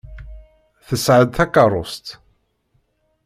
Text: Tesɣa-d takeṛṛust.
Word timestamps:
Tesɣa-d 0.87 1.31
takeṛṛust. 1.35 2.05